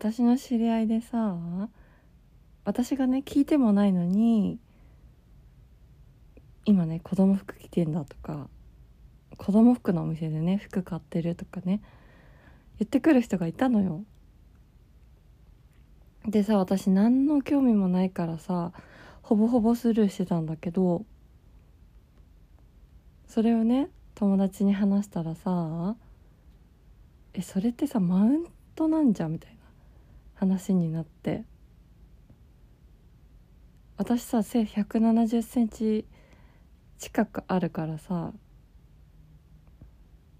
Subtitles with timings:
[0.00, 1.36] 私の知り合いでさ
[2.64, 4.58] 私がね聞いてもないのに
[6.64, 8.48] 今ね子供服着てんだとか
[9.36, 11.82] 子供服のお店でね服買ってるとかね
[12.78, 14.02] 言ってくる人がいたのよ。
[16.26, 18.72] でさ私何の興味もないからさ
[19.20, 21.04] ほぼほぼスルーしてたんだけど
[23.28, 25.94] それをね友達に話したらさ
[27.34, 29.59] 「えそれってさマウントなんじゃ」みたいな。
[30.40, 31.44] 話になって。
[33.98, 36.06] 私さ背1 7 0センチ
[36.96, 38.32] 近くあるからさ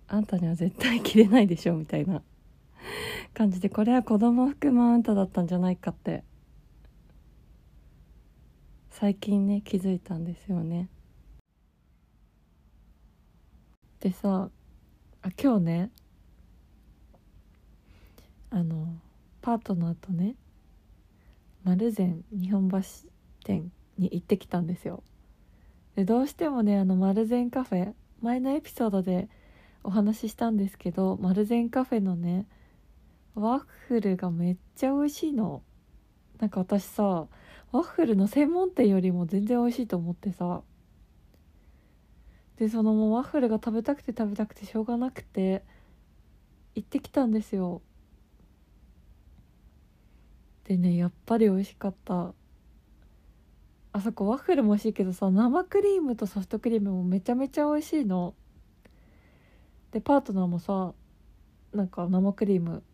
[0.09, 2.23] あんたには絶対着れないでしょみたいな
[3.35, 6.25] 感じでこれは子供服マウントだったんじゃないかって。
[8.89, 10.89] 最近ね気づいたんですよね。
[14.01, 14.51] でさ
[15.21, 15.91] あ今日ね
[18.49, 18.99] あの
[19.43, 20.37] パートナーとね
[21.65, 22.79] 丸善日本橋
[23.45, 25.03] 店に行ってきたんですよ。
[25.97, 29.29] でどうしてもねあの丸善カフェ前のエピソードで
[29.83, 32.47] お話ししたんですけど丸善カフェのね
[33.35, 35.63] ワッフルがめっちゃ美味しいの。
[36.39, 37.27] なんか私さ
[37.73, 40.63] ワッフルの専門店よりも全然美味しいと思ってさ。
[42.57, 45.65] でそのもうワッフルが食べたくて食べたくてしょうがなくて
[46.75, 47.81] 行ってきたんですよ。
[50.71, 52.33] でねやっぱり美味しかった。
[53.93, 58.35] あそこワッフルも美味しいけどさ生クリームとソフトクリームもめちゃめちゃ美味しいの。
[59.91, 60.95] でパートナーもさ
[61.75, 62.85] なんか生クリーム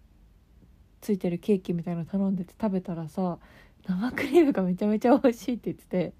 [1.03, 3.39] ついてるケーキみたいなの頼んでて食べたらさ
[3.87, 6.15] 生クリームがめちゃめちゃ美味しいって言ってて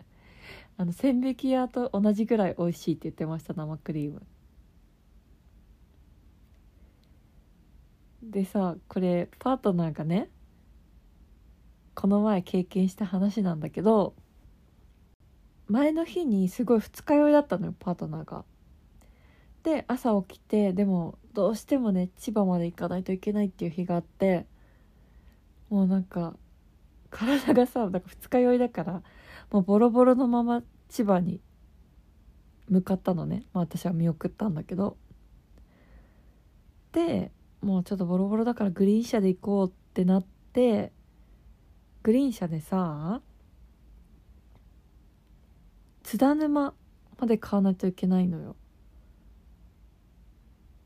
[0.77, 4.21] あの千匹屋と同じぐらい美味しいって言ってました生クリーム。
[8.23, 10.29] でさこれパートナーがね
[11.97, 14.15] この前経験した話なんだけど
[15.67, 18.45] 前の日にすごい二日酔いだったのよパートナーが。
[19.65, 24.47] で朝起きてでもどうしてもね千葉まで行かないといけないっていう日があって
[25.71, 26.37] もうなんか
[27.11, 29.03] 体がさ二日酔いだから
[29.51, 31.41] もうボロボロのまま千葉に
[32.69, 34.97] 向かったのね、まあ、私は見送ったんだけど
[36.93, 40.93] でもうちょっとボロボロだからグリーン車で行こうってなって
[42.07, 43.21] グリーン車でさ
[46.05, 46.73] 津田沼
[47.19, 48.55] まで買わないといけないのよ。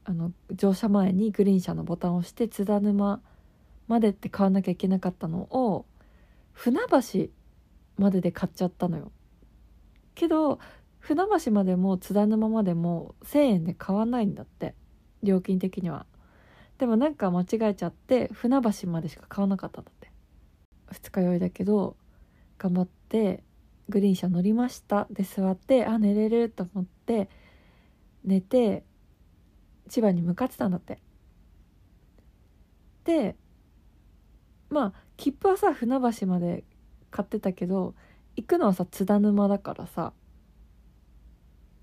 [0.05, 3.21] あの乗車前にグリーン車のボタンを押して津田沼
[3.87, 5.85] までって買わなきゃいけなかったのを
[6.53, 7.27] 船橋
[7.99, 9.13] までで買っちゃったのよ。
[10.15, 10.59] けど
[11.01, 14.75] 船橋までも津田沼までも1,000円で買わないんだって。
[15.23, 16.07] 料金的には。
[16.79, 20.00] でもなんか間違えちゃって船橋までしか買わなかったんだって。
[20.91, 21.97] 二日酔いだけど
[22.59, 23.43] 頑張って
[23.89, 25.07] グリーン車乗りました。
[25.11, 26.51] で座ってあ寝れる。
[26.51, 27.29] と思って
[28.25, 28.85] 寝て
[29.89, 31.01] 千葉に向かってたんだって。
[33.05, 33.37] で
[34.69, 36.65] まあ切符はさ船橋まで
[37.11, 37.95] 買ってたけど
[38.37, 40.13] 行くのはさ津田沼だからさ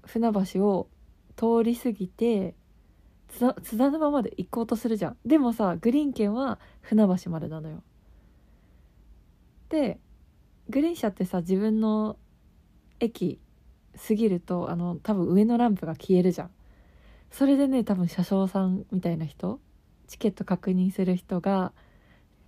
[0.06, 0.88] 船橋を
[1.36, 2.56] 通り過ぎて
[3.28, 5.18] 津田沼まで行こうとするじゃん。
[5.26, 7.84] でもさグリーン券は船橋までなのよ。
[9.70, 10.00] で
[10.70, 12.18] グリーン車ってさ自分の
[13.00, 13.40] 駅
[14.08, 16.52] 過ぎるとあの多分上のランプが消えるじゃん。
[17.32, 19.60] それでね多分車掌さんみたいな人
[20.08, 21.74] チケット確認する人が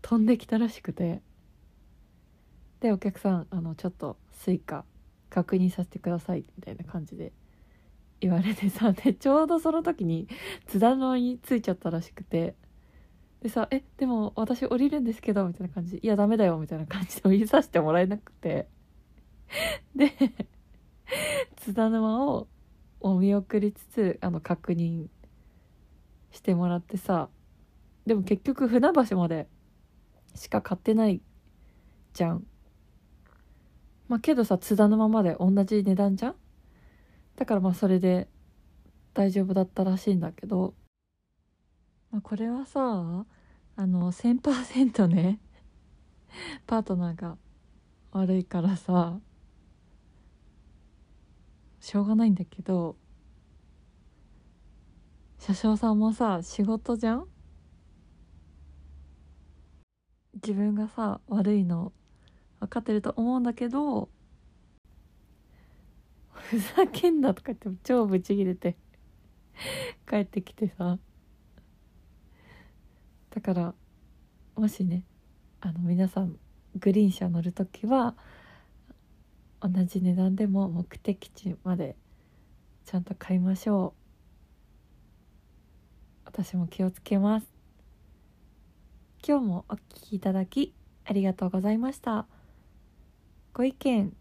[0.02, 1.22] 飛んできたらしくて。
[2.80, 4.84] でお客さんあのちょっと Suica
[5.30, 7.34] 確認させてくださいみたいな感じで
[8.22, 10.30] 言われてさでちょうどその時に
[10.66, 12.56] 津田野に着いちゃったらしくて。
[13.42, 18.68] でさ「えでも私降りるんですけど」みたいな感じ「いやダメだよ」みたいな感じで降りさせてもらえなくて。
[19.96, 20.12] で
[21.56, 22.48] 津田沼を
[23.00, 25.08] お見送りつつあの確認
[26.30, 27.30] してもらってさ
[28.06, 29.48] でも結局船橋まで
[30.36, 31.22] しか買ってない
[32.14, 32.46] じゃん。
[34.08, 36.36] まあけどさ津田沼まで同じ値段じゃん？
[37.36, 38.28] だからまあそれで
[39.16, 40.76] 大丈夫だったらしいんだけど。
[42.12, 43.26] まあ、これはさ
[43.76, 45.40] あの1000%ね
[46.66, 47.38] パートナーが
[48.12, 49.20] 悪いからさ
[51.80, 52.98] しょうがないんだけど
[55.38, 57.28] 車掌さんもさ仕事じゃん？
[60.36, 61.94] 自分がさ悪いの
[62.60, 64.10] 分かってると思うんだけど
[66.32, 68.76] ふざけんなとか言って超ブチギレて
[70.08, 70.98] 帰ってきてさ。
[73.32, 73.74] だから
[74.56, 75.04] もしね
[75.62, 76.38] あの皆さん
[76.76, 78.16] グリーン車乗る時は
[79.62, 81.96] 同じ値段でも目的地まで
[82.86, 84.00] ちゃんと買いましょう。
[86.26, 87.48] 私も気をつけます。
[89.28, 89.80] 今日もお聞
[90.10, 90.74] きいただき
[91.06, 92.26] ありがとうございました。
[93.54, 94.14] ご意見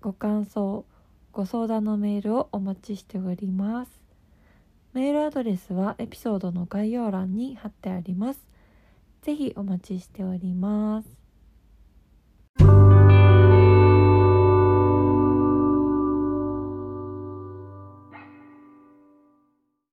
[0.00, 0.84] ご感想
[1.32, 4.02] ご相談のメールをお待ちしております。
[4.92, 8.51] メールアドレスはエピソードの概要欄に貼ってあります。
[9.22, 11.21] ぜひお待ちしております。